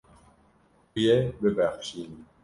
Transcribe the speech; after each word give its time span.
Tu 0.91 0.99
yê 1.05 1.17
bibexşînî. 1.39 2.19